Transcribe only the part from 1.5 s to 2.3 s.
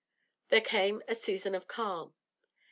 of calm.